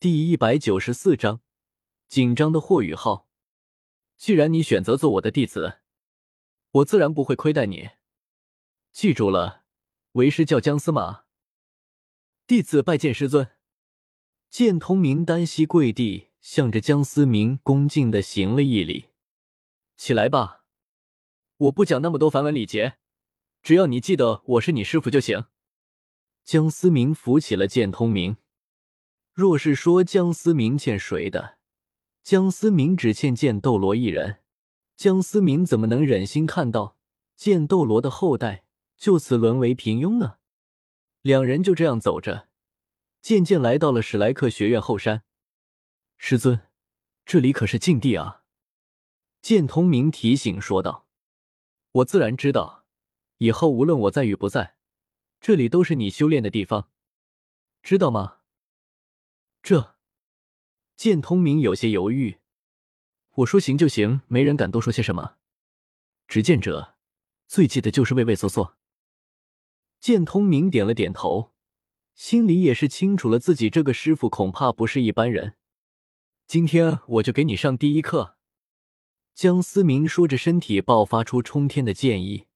[0.00, 1.42] 第一百九十四章
[2.08, 3.28] 紧张的霍雨浩。
[4.16, 5.80] 既然你选择做我的弟子，
[6.70, 7.90] 我自然不会亏待你。
[8.92, 9.64] 记住了，
[10.12, 11.24] 为师叫姜司马。
[12.46, 13.50] 弟子拜见师尊。
[14.48, 19.10] 剑通明单膝跪地，向着姜思明恭敬的行了一礼。
[19.98, 20.64] 起来吧，
[21.58, 22.96] 我不讲那么多繁文礼节，
[23.60, 25.44] 只要你记得我是你师傅就行。
[26.42, 28.38] 姜思明扶起了剑通明。
[29.32, 31.58] 若是说姜思明欠谁的，
[32.22, 34.40] 姜思明只欠剑斗罗一人。
[34.96, 36.96] 姜思明怎么能忍心看到
[37.34, 38.64] 剑斗罗的后代
[38.98, 40.36] 就此沦为平庸呢？
[41.22, 42.48] 两人就这样走着，
[43.22, 45.22] 渐渐来到了史莱克学院后山。
[46.18, 46.68] 师尊，
[47.24, 48.42] 这里可是禁地啊！
[49.40, 51.06] 剑通明提醒说道
[51.92, 52.84] ：“我自然知道，
[53.38, 54.76] 以后无论我在与不在，
[55.40, 56.90] 这里都是你修炼的地方，
[57.82, 58.36] 知道吗？”
[59.62, 59.94] 这，
[60.96, 62.38] 剑通明有些犹豫。
[63.36, 65.36] 我说行就行，没人敢多说些什么。
[66.26, 66.96] 执剑者
[67.46, 68.76] 最忌的就是畏畏缩缩。
[70.00, 71.52] 剑通明点了点头，
[72.14, 75.56] 心里也是清楚了自己这个师傅恐怕不是一般人。
[76.46, 78.36] 今天我就给你上第一课。
[79.34, 82.46] 江思明说着，身体爆发出冲天的剑意。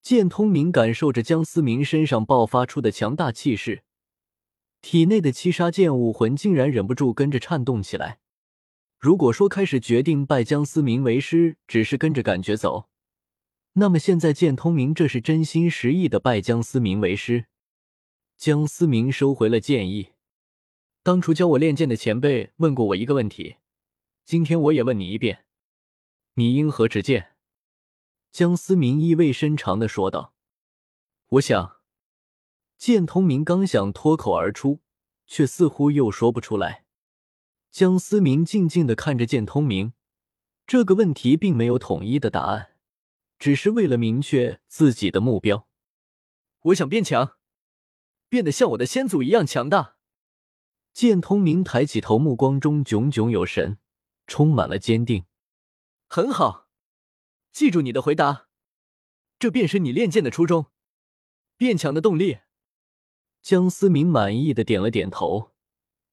[0.00, 3.84] 剑通明感受着江思明身上爆发出的强大气势。
[4.82, 8.18] 体内的七杀剑武魂竟然忍不住跟着颤动起来。
[8.98, 12.88] 如果说开始决定拜江思明为师只是跟着感觉走，
[13.74, 17.46] 那么现在剑通明这是真心实意的拜江思明为师。
[18.36, 20.10] 江思明收回了剑意。
[21.04, 23.56] 当初教我练剑的前辈问过我一个问题，
[24.24, 25.44] 今天我也问你一遍：
[26.34, 27.34] 你因何执剑？
[28.30, 30.34] 江思明意味深长的说道
[31.30, 31.76] ：“我想。”
[32.82, 34.80] 剑通明刚想脱口而出，
[35.28, 36.84] 却似乎又说不出来。
[37.70, 39.92] 江思明静静的看着剑通明，
[40.66, 42.72] 这个问题并没有统一的答案，
[43.38, 45.68] 只是为了明确自己的目标。
[46.62, 47.36] 我想变强，
[48.28, 49.94] 变得像我的先祖一样强大。
[50.92, 53.78] 剑通明抬起头，目光中炯炯有神，
[54.26, 55.26] 充满了坚定。
[56.08, 56.66] 很好，
[57.52, 58.48] 记住你的回答，
[59.38, 60.66] 这便是你练剑的初衷，
[61.56, 62.38] 变强的动力。
[63.42, 65.50] 江思明满意的点了点头，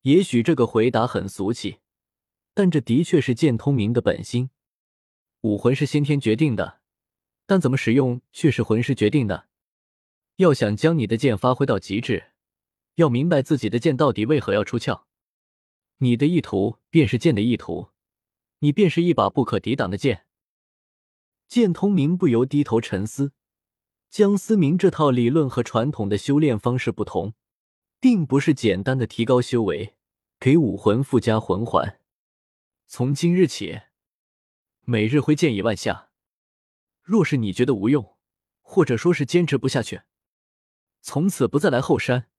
[0.01, 1.77] 也许这个回答很俗气，
[2.55, 4.49] 但这的确是剑通明的本心。
[5.41, 6.81] 武魂是先天决定的，
[7.45, 9.47] 但怎么使用却是魂师决定的。
[10.37, 12.31] 要想将你的剑发挥到极致，
[12.95, 15.05] 要明白自己的剑到底为何要出鞘。
[15.99, 17.89] 你的意图便是剑的意图，
[18.59, 20.25] 你便是一把不可抵挡的剑。
[21.47, 23.33] 剑通明不由低头沉思。
[24.09, 27.35] 江思明这套理论和传统的修炼方式不同，
[27.99, 29.95] 并不是简单的提高修为，
[30.39, 31.99] 给武魂附加魂环。
[32.87, 33.81] 从今日起，
[34.81, 36.09] 每日挥剑一万下。
[37.03, 38.17] 若是你觉得无用，
[38.61, 40.01] 或者说是坚持不下去，
[41.01, 42.29] 从此不再来后山，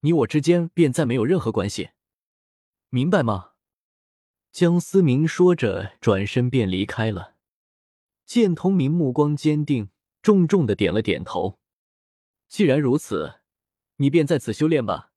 [0.00, 1.90] 你我之间便再没有任何关系，
[2.90, 3.52] 明白吗？
[4.52, 7.36] 江思明说着，转身便离开了。
[8.26, 9.88] 剑通明目光坚定。
[10.26, 11.60] 重重的点了点头。
[12.48, 13.42] 既然如此，
[13.98, 15.12] 你便在此修炼吧。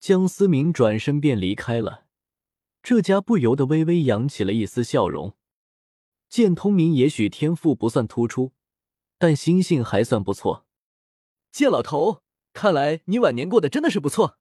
[0.00, 2.06] 江思明转身便离开了，
[2.82, 5.36] 这家不由得微微扬起了一丝笑容。
[6.30, 8.54] 剑通明也许天赋不算突出，
[9.18, 10.66] 但心性还算不错。
[11.52, 12.22] 剑老头，
[12.54, 14.38] 看来你晚年过得真的是不错，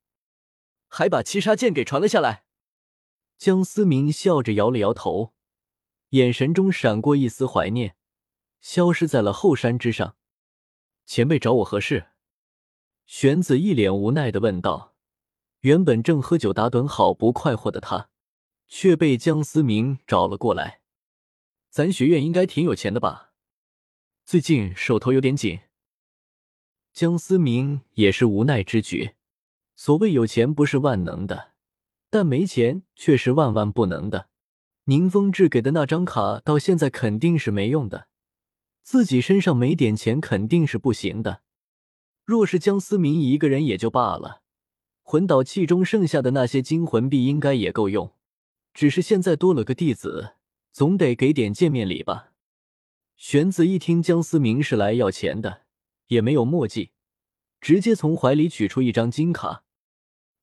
[0.87, 2.45] 还把七杀剑给传了下来。
[3.37, 5.33] 江思明笑着摇了摇头，
[6.11, 7.97] 眼神中闪过一丝怀念。
[8.63, 10.15] 消失在了后山之上。
[11.05, 12.07] 前辈找我何事？
[13.05, 14.95] 玄子一脸无奈的问道。
[15.59, 18.09] 原本正喝酒打盹、好不快活的他，
[18.67, 20.81] 却被江思明找了过来。
[21.69, 23.33] 咱学院应该挺有钱的吧？
[24.25, 25.59] 最近手头有点紧。
[26.93, 29.15] 江思明也是无奈之举。
[29.75, 31.51] 所谓有钱不是万能的，
[32.09, 34.29] 但没钱却是万万不能的。
[34.85, 38.07] 宁风致给的那张卡到现在肯定是没用的。
[38.83, 41.41] 自己身上没点钱肯定是不行的。
[42.25, 44.43] 若是江思明一个人也就罢了，
[45.01, 48.13] 魂导器中剩下的那些金魂币应该也够用。
[48.73, 50.35] 只是现在多了个弟子，
[50.71, 52.31] 总得给点见面礼吧。
[53.15, 55.63] 玄子一听江思明是来要钱的，
[56.07, 56.91] 也没有墨迹，
[57.61, 59.63] 直接从怀里取出一张金卡。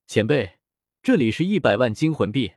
[0.06, 0.58] 前辈，
[1.02, 2.52] 这里是一百万金魂币，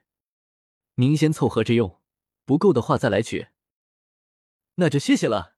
[0.95, 1.99] 您先凑合着用，
[2.45, 3.47] 不够的话再来取。
[4.75, 5.52] 那就谢谢了。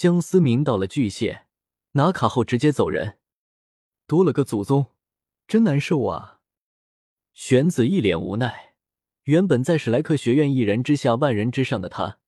[0.00, 1.44] 江思明到了巨蟹，
[1.92, 3.18] 拿卡后直接走人。
[4.06, 4.86] 多了个祖宗，
[5.46, 6.40] 真难受啊！
[7.34, 8.76] 玄子一脸无奈。
[9.24, 12.18] 原本在史莱克学院一人之下万人之上的他，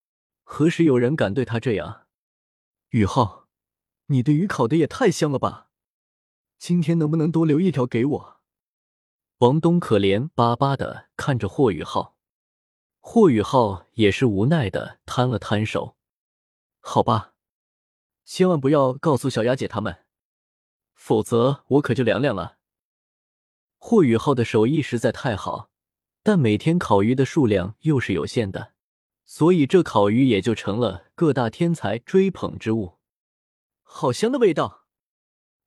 [0.42, 2.08] 何时有人敢对他这样？
[2.90, 3.48] 宇浩，
[4.08, 5.70] 你的鱼烤的也太香了吧！
[6.58, 8.40] 今天能不能多留一条给我？
[9.38, 12.18] 王东可怜巴巴的看着霍宇浩，
[13.00, 15.96] 霍宇浩也是无奈的摊了摊手。
[16.80, 17.31] 好吧，
[18.24, 20.04] 千万不要告诉小雅姐他们，
[20.94, 22.58] 否则我可就凉凉了。
[23.78, 25.70] 霍宇浩的手艺实在太好，
[26.22, 28.74] 但每天烤鱼的数量又是有限的，
[29.24, 32.98] 所以这烤鱼也就成了各大天才追捧之物。
[33.82, 34.86] 好香的味道，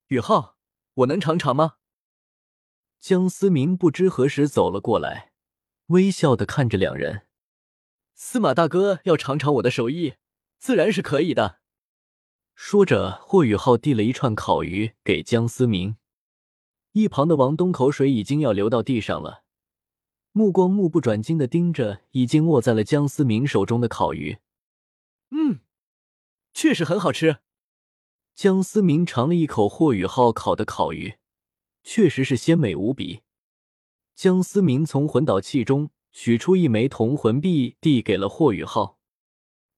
[0.08, 0.56] 宇浩，
[0.94, 1.74] 我能尝尝吗？
[2.98, 5.32] 江思明不知何时走了过来，
[5.88, 7.26] 微笑的看着两人。
[8.14, 10.14] 司马大哥要尝尝我的手艺，
[10.58, 11.60] 自然是可以的。
[12.58, 15.96] 说着，霍宇浩递了一串烤鱼给江思明。
[16.92, 19.44] 一旁的王东口水已经要流到地上了，
[20.32, 24.38] 目光目不转睛的盯着已经握在了江思明手中的烤鱼。
[25.30, 25.60] 嗯，
[26.54, 27.40] 确实很好吃。
[28.34, 31.18] 江思明尝了一口霍宇浩烤的烤鱼。
[31.84, 33.20] 确实是鲜美无比。
[34.14, 38.98] 江思明从魂导器中取出一枚铜魂币，递给了霍宇浩。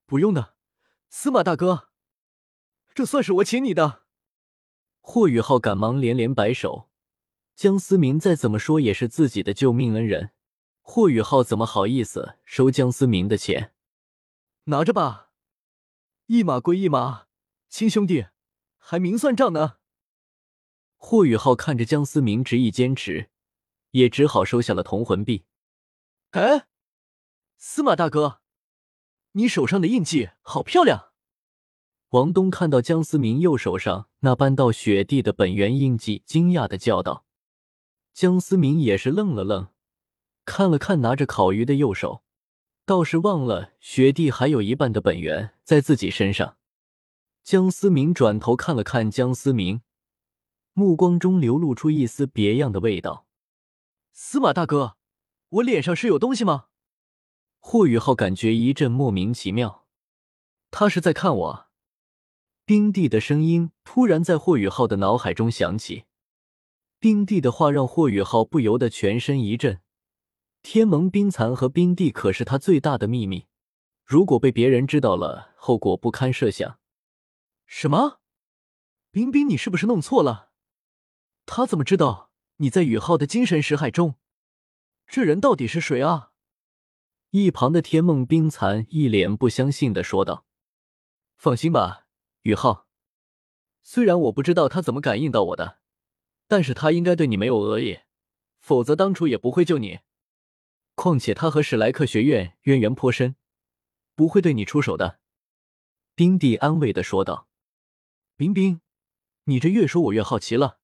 [0.07, 0.55] 不用的，
[1.09, 1.88] 司马大哥，
[2.93, 4.03] 这算是我请你的。
[5.01, 6.89] 霍宇浩赶忙连连摆手。
[7.55, 10.31] 江思明再怎么说也是自己的救命恩人，
[10.81, 13.73] 霍宇浩怎么好意思收江思明的钱？
[14.65, 15.31] 拿着吧，
[16.27, 17.27] 一码归一码，
[17.67, 18.27] 亲兄弟，
[18.77, 19.77] 还明算账呢。
[20.95, 23.29] 霍宇浩看着江思明执意坚持，
[23.91, 25.45] 也只好收下了铜魂币。
[26.31, 26.67] 哎，
[27.57, 28.41] 司马大哥，
[29.33, 31.08] 你手上的印记好漂亮！
[32.09, 37.23] 王东看到江思明右手上那半道雪地的本源印记，惊讶的叫道。
[38.13, 39.67] 江思明也是愣了愣，
[40.43, 42.23] 看了看拿着烤鱼的右手，
[42.83, 46.57] 倒是忘了雪地还有一半的本源在自己身上。
[47.43, 49.81] 江思明转头看了看江思明。
[50.73, 53.27] 目光中流露出一丝别样的味道。
[54.13, 54.95] 司马大哥，
[55.49, 56.65] 我脸上是有东西吗？
[57.59, 59.85] 霍宇浩感觉一阵莫名其妙。
[60.71, 61.68] 他是在看我。
[62.69, 66.05] 冰帝的声音突然在霍宇浩的脑海中响起。
[66.99, 69.81] 冰帝的话让霍宇浩不由得全身一震。
[70.61, 73.47] 天蒙冰蚕和冰帝可是他最大的秘密，
[74.05, 76.79] 如果被别人知道了，后果不堪设想。
[77.65, 78.19] 什么？
[79.09, 80.51] 冰冰，你是不是弄错了？
[81.47, 84.13] 他怎么知道你在宇浩的精神识海中？
[85.07, 86.33] 这人到底是谁啊？
[87.31, 90.45] 一旁的天梦冰蚕一脸不相信的说道
[91.35, 92.05] ：“放心吧，
[92.43, 92.87] 宇浩。
[93.81, 95.79] 虽然我不知道他怎么感应到我的，
[96.47, 97.99] 但是他应该对你没有恶意，
[98.59, 99.99] 否则当初也不会救你。
[100.95, 103.35] 况且他和史莱克学院渊源颇深，
[104.15, 105.19] 不会对你出手的。”
[106.13, 107.47] 冰帝安慰的说道
[108.35, 108.81] ：“冰冰，
[109.45, 110.79] 你这越说我越好奇了。”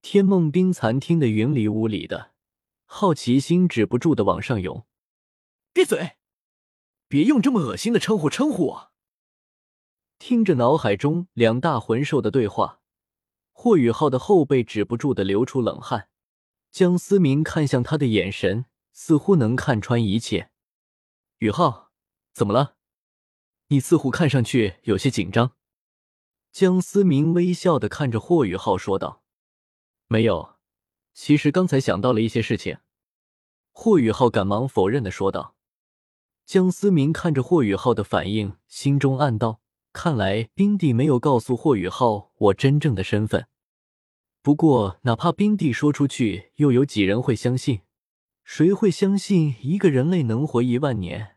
[0.00, 2.32] 天梦冰蚕听得云里雾里的，
[2.84, 4.86] 好奇心止不住的往上涌。
[5.72, 6.12] 闭嘴！
[7.08, 8.92] 别用这么恶心的称呼称呼我。
[10.18, 12.80] 听着脑海中两大魂兽的对话，
[13.52, 16.08] 霍雨浩的后背止不住的流出冷汗。
[16.70, 20.50] 江思明看向他的眼神，似乎能看穿一切。
[21.38, 21.90] 雨浩，
[22.32, 22.76] 怎么了？
[23.68, 25.52] 你似乎看上去有些紧张。
[26.52, 29.22] 江思明微笑的看着霍雨浩说道。
[30.08, 30.56] 没有，
[31.12, 32.78] 其实刚才想到了一些事情。
[33.72, 35.54] 霍宇浩赶忙否认的说道。
[36.46, 39.60] 江思明看着霍宇浩的反应，心中暗道：
[39.96, 43.46] 看来冰帝没有告诉霍雨浩我真正的身份。
[44.42, 47.80] 不过，哪怕冰帝说出去，又有几人会相信？
[48.44, 51.35] 谁会相信一个人类能活一万年？